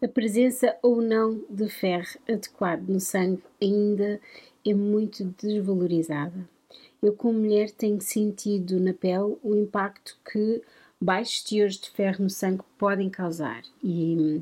[0.00, 4.20] A presença ou não de ferro adequado no sangue ainda
[4.64, 6.48] é muito desvalorizada.
[7.02, 10.62] Eu, como mulher, tenho sentido na pele o impacto que
[11.00, 13.62] baixos teores de ferro no sangue podem causar.
[13.82, 14.40] E,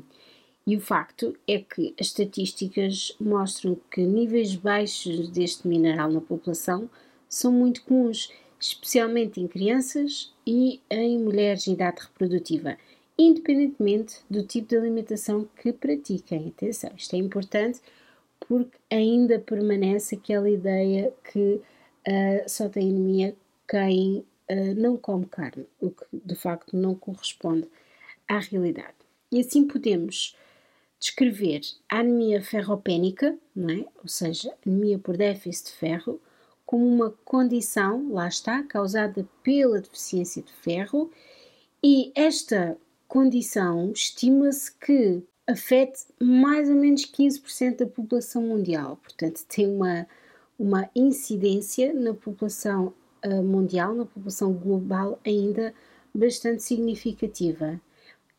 [0.67, 6.87] e o facto é que as estatísticas mostram que níveis baixos deste mineral na população
[7.27, 12.77] são muito comuns, especialmente em crianças e em mulheres em idade reprodutiva,
[13.17, 16.53] independentemente do tipo de alimentação que pratiquem.
[16.55, 17.81] Atenção, isto é importante
[18.39, 21.61] porque ainda permanece aquela ideia que
[22.07, 23.35] uh, só tem anemia
[23.67, 27.67] quem uh, não come carne, o que de facto não corresponde
[28.27, 28.95] à realidade.
[29.31, 30.35] E assim podemos
[30.99, 33.85] descrever a anemia ferropénica, não é?
[34.01, 36.21] ou seja, anemia por déficit de ferro,
[36.65, 41.09] como uma condição, lá está, causada pela deficiência de ferro,
[41.83, 49.67] e esta condição estima-se que afete mais ou menos 15% da população mundial, portanto, tem
[49.67, 50.05] uma,
[50.59, 52.93] uma incidência na população
[53.25, 55.73] uh, mundial, na população global, ainda
[56.13, 57.79] bastante significativa.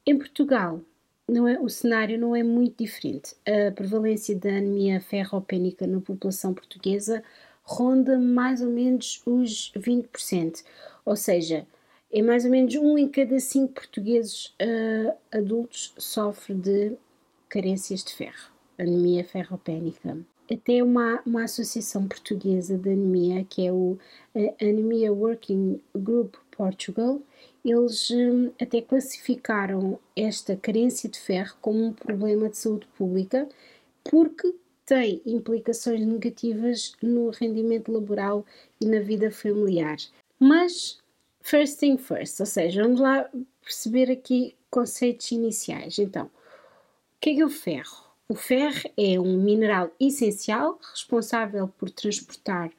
[0.05, 0.81] Em Portugal,
[1.27, 3.37] não é, o cenário não é muito diferente.
[3.47, 7.23] A prevalência da anemia ferropénica na população portuguesa
[7.63, 10.65] ronda mais ou menos os 20%,
[11.05, 11.67] ou seja,
[12.13, 16.97] é mais ou menos um em cada cinco portugueses uh, adultos sofre de
[17.49, 20.19] carências de ferro, anemia ferropénica.
[20.51, 23.99] Até uma, uma associação portuguesa de anemia, que é o
[24.59, 27.21] Anemia Working Group Portugal,
[27.63, 33.47] eles um, até classificaram esta carência de ferro como um problema de saúde pública,
[34.03, 34.55] porque
[34.87, 38.47] tem implicações negativas no rendimento laboral
[38.81, 39.99] e na vida familiar.
[40.41, 40.99] Mas,
[41.49, 43.29] first thing first, ou seja, vamos lá
[43.63, 45.99] perceber aqui conceitos iniciais.
[45.99, 46.31] Então, o
[47.21, 48.05] que é, é o ferro?
[48.29, 52.71] O ferro é um mineral essencial responsável por transportar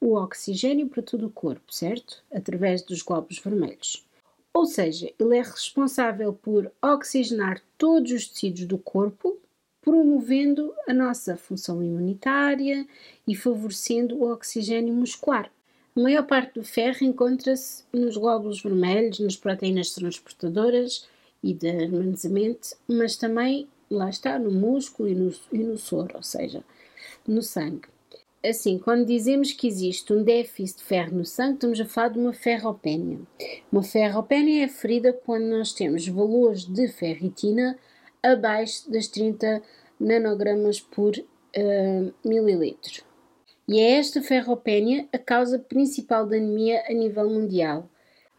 [0.00, 2.24] o oxigênio para todo o corpo, certo?
[2.32, 4.04] Através dos glóbulos vermelhos.
[4.52, 9.38] Ou seja, ele é responsável por oxigenar todos os tecidos do corpo,
[9.80, 12.84] promovendo a nossa função imunitária
[13.28, 15.48] e favorecendo o oxigênio muscular.
[15.96, 21.08] A maior parte do ferro encontra-se nos glóbulos vermelhos, nas proteínas transportadoras
[21.42, 26.22] e de armazenamento, mas também, lá está, no músculo e no, e no soro, ou
[26.22, 26.62] seja,
[27.26, 27.88] no sangue.
[28.44, 32.18] Assim, quando dizemos que existe um déficit de ferro no sangue, estamos a falar de
[32.18, 33.18] uma ferropénia.
[33.72, 37.78] Uma ferropénia é ferida quando nós temos valores de ferritina
[38.22, 39.62] abaixo das 30
[39.98, 43.05] nanogramas por uh, mililitro.
[43.68, 47.88] E é esta ferropénia a causa principal da anemia a nível mundial.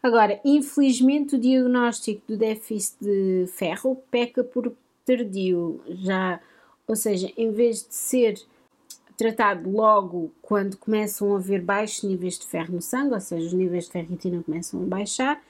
[0.02, 4.72] Agora, infelizmente, o diagnóstico do déficit de ferro peca por
[5.04, 6.40] tardio, já,
[6.86, 8.40] ou seja, em vez de ser
[9.16, 13.52] tratado logo quando começam a haver baixos níveis de ferro no sangue, ou seja, os
[13.52, 15.42] níveis de ferritina começam a baixar,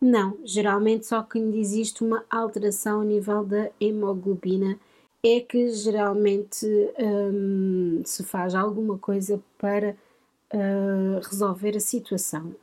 [0.00, 4.78] não, geralmente só quando existe uma alteração a nível da hemoglobina
[5.24, 6.66] é que geralmente
[6.98, 9.96] hum, se faz alguma coisa para
[10.52, 12.54] uh, resolver a situação.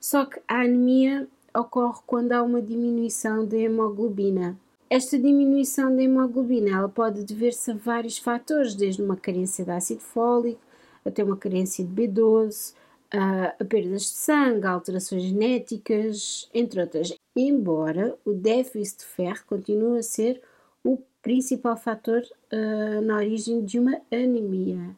[0.00, 4.58] Só que a anemia ocorre quando há uma diminuição da hemoglobina.
[4.88, 10.00] Esta diminuição da hemoglobina ela pode dever-se a vários fatores, desde uma carência de ácido
[10.00, 10.60] fólico
[11.04, 12.74] até uma carência de B12,
[13.10, 17.14] a perdas de sangue, alterações genéticas, entre outras.
[17.36, 20.40] Embora o déficit de ferro continue a ser
[20.84, 22.22] o principal fator
[22.52, 24.96] uh, na origem de uma anemia.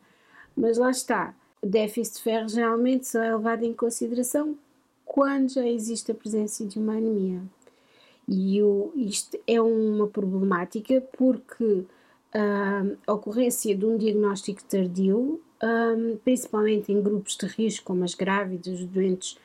[0.56, 4.56] Mas lá está, o déficit de ferro geralmente só é levado em consideração
[5.05, 7.43] quando já existe a presença de uma anemia.
[8.28, 16.16] E o, isto é uma problemática porque uh, a ocorrência de um diagnóstico tardio um,
[16.25, 19.39] principalmente em grupos de risco, como as grávidas, os doentes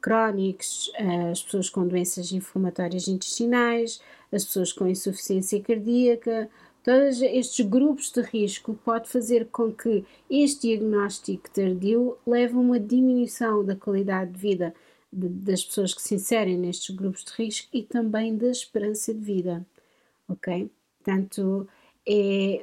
[0.00, 0.90] crónicos,
[1.30, 4.00] as pessoas com doenças inflamatórias intestinais,
[4.32, 6.48] as pessoas com insuficiência cardíaca,
[6.84, 12.78] todos estes grupos de risco pode fazer com que este diagnóstico tardio leve a uma
[12.78, 14.74] diminuição da qualidade de vida
[15.12, 19.66] das pessoas que se inserem nestes grupos de risco e também da esperança de vida,
[20.28, 20.70] ok?
[20.98, 21.66] Portanto,
[22.06, 22.62] é,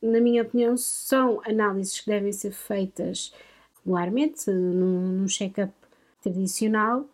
[0.00, 3.32] na minha opinião, são análises que devem ser feitas
[3.80, 5.72] regularmente, num check-up
[6.32, 7.06] tradicional,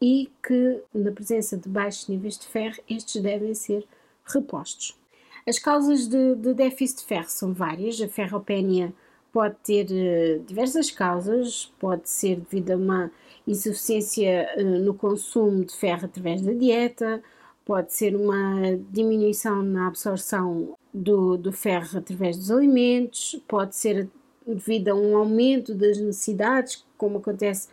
[0.00, 3.86] e que, na presença de baixos níveis de ferro, estes devem ser
[4.26, 4.98] repostos.
[5.46, 8.00] As causas de, de déficit de ferro são várias.
[8.00, 8.92] A ferropénia
[9.32, 13.10] pode ter uh, diversas causas, pode ser devido a uma
[13.46, 17.22] insuficiência uh, no consumo de ferro através da dieta,
[17.64, 24.08] pode ser uma diminuição na absorção do, do ferro através dos alimentos, pode ser
[24.46, 27.68] devido a um aumento das necessidades, como acontece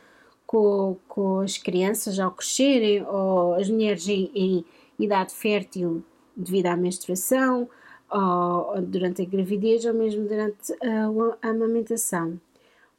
[0.51, 4.65] com, com as crianças ao crescerem, ou as mulheres em, em
[4.99, 6.03] idade fértil
[6.35, 7.69] devido à menstruação,
[8.09, 11.07] ou, durante a gravidez, ou mesmo durante a,
[11.41, 12.37] a, amamentação.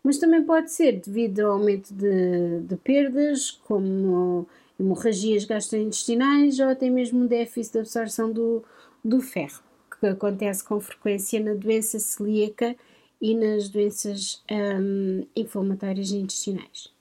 [0.02, 4.46] Mas também pode ser devido ao aumento de, de perdas, como
[4.80, 8.64] hemorragias gastrointestinais ou até mesmo um déficit de absorção do,
[9.04, 9.62] do ferro,
[10.00, 12.74] que acontece com frequência na doença celíaca
[13.20, 16.91] e nas doenças um, inflamatórias intestinais.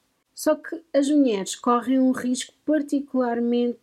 [0.42, 3.78] Só que as mulheres correm um risco particularmente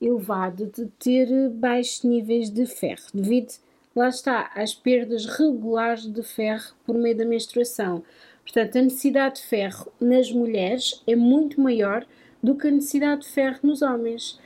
[0.00, 3.54] elevado de ter baixos níveis de ferro, devido,
[3.96, 8.04] lá está, às perdas regulares de ferro por meio da menstruação.
[8.44, 12.06] Portanto, a necessidade de ferro nas mulheres é muito maior
[12.40, 14.38] do que a necessidade de ferro nos homens.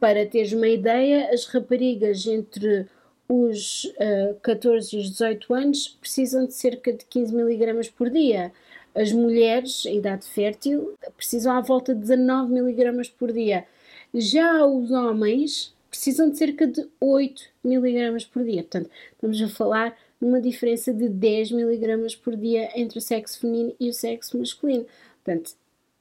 [0.00, 2.88] Para teres uma ideia, as raparigas entre
[3.28, 8.52] os uh, 14 e os 18 anos precisam de cerca de 15 mg por dia.
[8.98, 13.64] As mulheres, em idade fértil, precisam à volta de 19 mg por dia.
[14.12, 18.62] Já os homens precisam de cerca de 8 mg por dia.
[18.62, 23.72] Portanto, estamos a falar numa diferença de 10 mg por dia entre o sexo feminino
[23.78, 24.84] e o sexo masculino.
[25.22, 25.52] Portanto,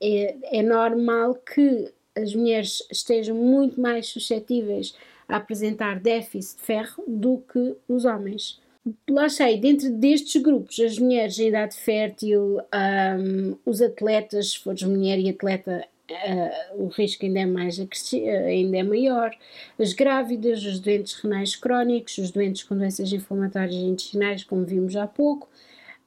[0.01, 4.95] é, é normal que as mulheres estejam muito mais suscetíveis
[5.27, 8.59] a apresentar déficit de ferro do que os homens.
[9.09, 14.83] Lá sei, dentro destes grupos, as mulheres em idade fértil, um, os atletas, se fores
[14.83, 19.35] mulher e atleta, uh, o risco ainda é, mais, ainda é maior,
[19.79, 25.07] as grávidas, os doentes renais crónicos, os doentes com doenças inflamatórias intestinais, como vimos há
[25.07, 25.47] pouco,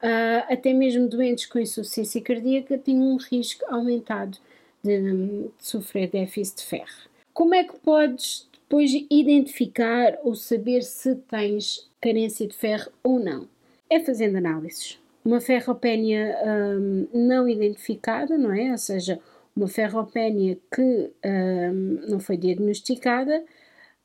[0.02, 4.38] uh, até mesmo doentes com insuficiência cardíaca têm um risco aumentado
[4.82, 7.10] de, de sofrer déficit de ferro.
[7.32, 13.48] Como é que podes depois identificar ou saber se tens carência de ferro ou não?
[13.90, 14.96] É fazendo análises.
[15.24, 16.36] Uma ferropénia
[16.78, 18.70] um, não identificada, não é?
[18.70, 19.18] Ou seja,
[19.56, 23.44] uma ferropénia que um, não foi diagnosticada,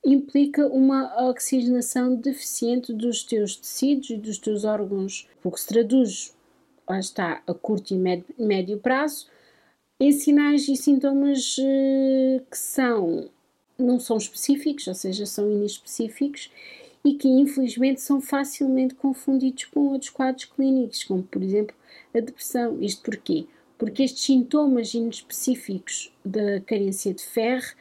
[0.04, 6.36] implica uma oxigenação deficiente dos teus tecidos e dos teus órgãos, o que se traduz,
[6.90, 9.28] lá está, a curto e médio prazo,
[10.00, 13.30] em sinais e sintomas uh, que são,
[13.78, 16.52] não são específicos, ou seja, são inespecíficos
[17.04, 21.76] e que infelizmente são facilmente confundidos com outros quadros clínicos, como por exemplo
[22.14, 22.82] a depressão.
[22.82, 23.46] Isto porquê?
[23.78, 27.76] Porque estes sintomas inespecíficos da carência de ferro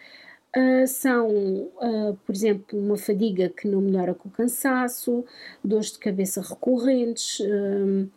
[0.57, 5.25] Uh, são, uh, por exemplo, uma fadiga que não melhora com o cansaço,
[5.65, 8.09] dores de cabeça recorrentes, uh,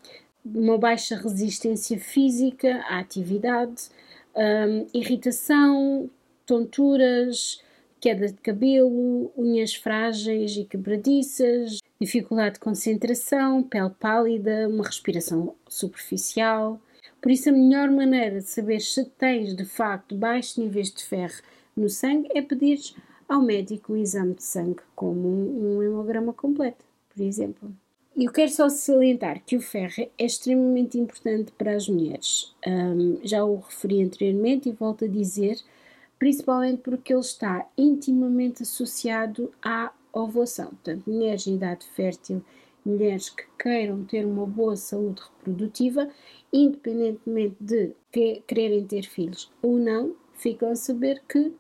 [0.45, 3.89] uma baixa resistência física à atividade,
[4.93, 6.09] irritação,
[6.45, 7.59] tonturas,
[7.99, 16.79] queda de cabelo, unhas frágeis e quebradiças, dificuldade de concentração, pele pálida, uma respiração superficial.
[17.21, 21.41] Por isso, a melhor maneira de saber se tens de facto baixos níveis de ferro
[21.75, 22.79] no sangue é pedir
[23.27, 27.71] ao médico um exame de sangue, como um, hemograma completo, por exemplo.
[28.15, 32.55] Eu quero só salientar que o ferro é extremamente importante para as mulheres.
[32.65, 35.59] Um, já o referi anteriormente e volto a dizer,
[36.19, 40.67] principalmente porque ele está intimamente associado à ovulação.
[40.67, 42.43] Portanto, mulheres em idade fértil,
[42.85, 46.09] mulheres que queiram ter uma boa saúde reprodutiva,
[46.51, 51.53] independentemente de que, quererem ter filhos ou não, ficam a saber que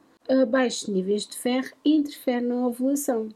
[0.49, 3.29] baixos níveis de ferro interfere na ovulação.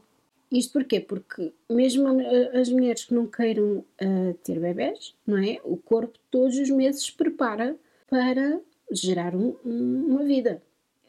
[0.50, 1.00] Isto porquê?
[1.00, 2.06] Porque mesmo
[2.52, 5.58] as mulheres que não queiram uh, ter bebés, não é?
[5.64, 7.74] O corpo todos os meses prepara
[8.10, 8.60] para
[8.90, 10.62] gerar um, uma vida.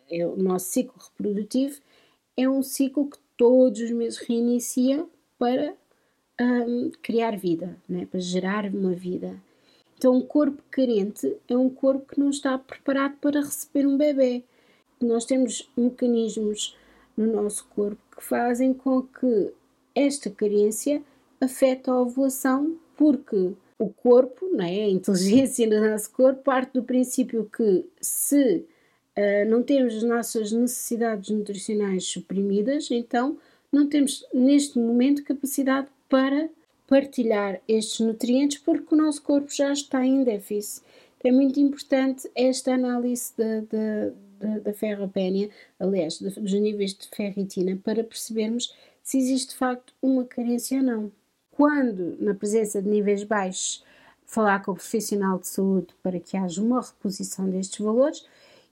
[0.09, 1.79] É, o nosso ciclo reprodutivo
[2.37, 5.05] é um ciclo que todos os meses reinicia
[5.37, 5.73] para
[6.39, 8.05] um, criar vida, é?
[8.05, 9.35] para gerar uma vida.
[9.97, 14.43] Então, um corpo carente é um corpo que não está preparado para receber um bebê
[15.03, 16.75] nós temos mecanismos
[17.15, 19.53] no nosso corpo que fazem com que
[19.93, 21.03] esta carência
[21.39, 24.83] afete a ovulação, porque o corpo, não é?
[24.83, 28.65] a inteligência do nosso corpo, parte do princípio que se
[29.17, 33.37] uh, não temos as nossas necessidades nutricionais suprimidas, então
[33.71, 36.49] não temos neste momento capacidade para
[36.87, 40.83] partilhar estes nutrientes porque o nosso corpo já está em déficit.
[41.23, 48.03] É muito importante esta análise da, da, da ferropénia, aliás, dos níveis de ferritina, para
[48.03, 51.11] percebermos se existe de facto uma carência ou não.
[51.51, 53.83] Quando, na presença de níveis baixos,
[54.25, 58.25] falar com o profissional de saúde para que haja uma reposição destes valores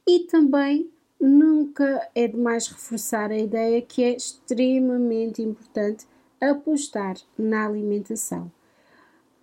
[0.08, 0.89] e também
[1.20, 6.08] nunca é demais reforçar a ideia que é extremamente importante
[6.39, 8.51] apostar na alimentação.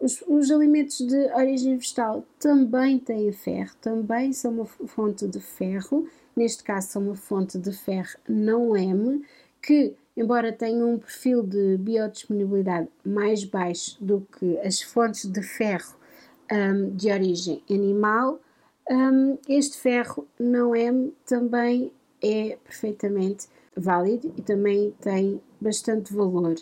[0.00, 6.08] Os, os, alimentos de origem vegetal também têm ferro, também são uma fonte de ferro,
[6.36, 9.24] neste caso são uma fonte de ferro não M,
[9.60, 15.96] que, embora tenham um perfil de biodisponibilidade mais baixo do que as fontes de ferro
[16.50, 18.40] um, de origem animal,
[18.90, 21.92] um, este ferro não M também
[22.22, 26.56] é perfeitamente válido e também tem bastante valor.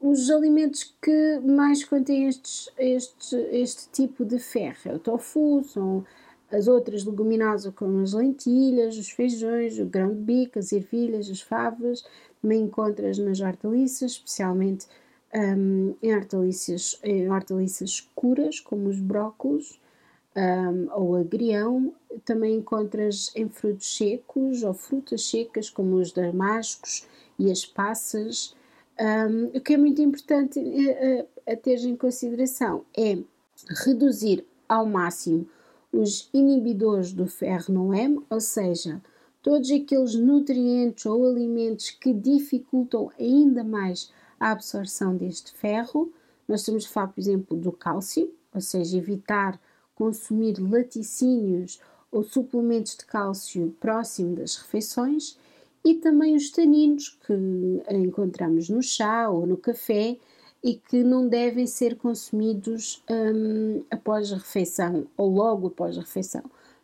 [0.00, 6.04] Os alimentos que mais contêm estes, este tipo de ferro é o tofu, são
[6.50, 11.40] as outras leguminosas como as lentilhas, os feijões, o grão de bico, as ervilhas, as
[11.40, 12.04] favas,
[12.40, 14.86] também encontras nas hortaliças, especialmente
[15.34, 19.80] um, em, hortaliças, em hortaliças escuras, como os brócolos
[20.36, 27.06] um, ou agrião, também encontras em frutos secos ou frutas secas, como os damascos
[27.38, 28.54] e as passas,
[29.00, 33.18] um, o que é muito importante a, eh, eh, a ter em consideração é
[33.84, 35.46] reduzir ao máximo
[35.92, 39.00] os inibidores do ferro no M, ou seja,
[39.42, 46.12] todos aqueles nutrientes ou alimentos que dificultam ainda mais a absorção deste ferro.
[46.48, 49.60] Nós estamos a falar, por exemplo, do cálcio, ou seja, evitar
[49.96, 51.80] consumir laticínios
[52.12, 55.36] ou suplementos de cálcio próximo das refeições
[55.84, 57.32] e também os taninos que
[57.90, 60.16] encontramos no chá ou no café
[60.62, 66.42] e que não devem ser consumidos um, após a refeição ou logo após a refeição.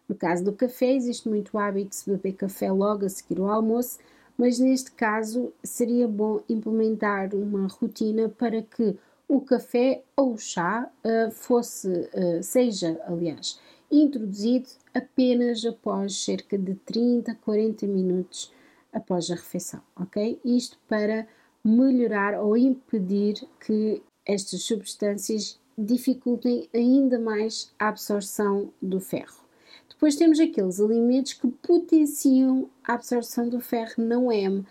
[0.08, 3.48] No caso do café, existe muito hábito de se beber café logo a seguir ao
[3.48, 3.98] almoço,
[4.36, 8.96] mas neste caso seria bom implementar uma rotina para que
[9.32, 13.58] o café ou o chá uh, fosse, uh, seja, aliás,
[13.90, 18.52] introduzido apenas após cerca de 30, 40 minutos
[18.92, 20.38] após a refeição, ok?
[20.44, 21.26] Isto para
[21.64, 29.42] melhorar ou impedir que estas substâncias dificultem ainda mais a absorção do ferro.
[29.88, 34.62] Depois temos aqueles alimentos que potenciam a absorção do ferro não M.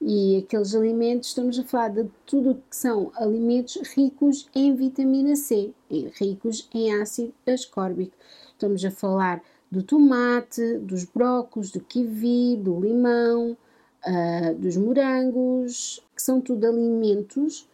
[0.00, 5.72] E aqueles alimentos, estamos a falar de tudo que são alimentos ricos em vitamina C,
[5.90, 8.16] ricos em ácido ascórbico.
[8.52, 13.56] Estamos a falar do tomate, dos brócolos, do kiwi, do limão,
[14.06, 17.68] uh, dos morangos, que são tudo alimentos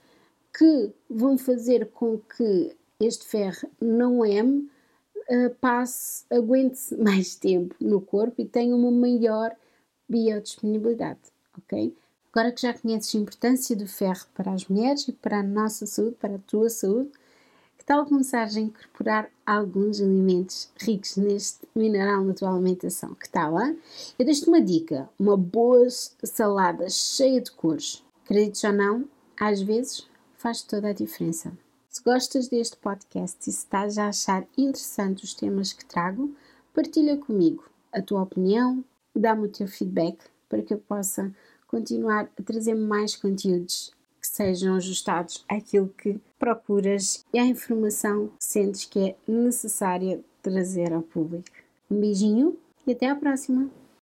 [0.57, 8.01] que vão fazer com que este ferro não é uh, passe, aguente mais tempo no
[8.01, 9.55] corpo e tenha uma maior
[10.09, 11.21] biodisponibilidade,
[11.59, 11.95] ok?
[12.35, 15.87] Agora que já conheces a importância do ferro para as mulheres e para a nossa
[15.87, 17.13] saúde, para a tua saúde,
[17.79, 23.15] que tal começares a incorporar alguns alimentos ricos neste mineral na tua alimentação?
[23.15, 23.79] Que tal, hein?
[24.19, 28.03] Eu deixo-te uma dica: uma boa salada cheia de cores.
[28.25, 30.05] Acredites ou não, às vezes
[30.37, 31.57] faz toda a diferença.
[31.89, 36.35] Se gostas deste podcast e se estás a achar interessante os temas que trago,
[36.75, 41.33] partilha comigo a tua opinião, dá-me o teu feedback para que eu possa
[41.75, 48.45] continuar a trazer mais conteúdos que sejam ajustados àquilo que procuras e à informação que
[48.45, 51.51] sentes que é necessária trazer ao público.
[51.91, 53.69] Um beijinho e até à próxima!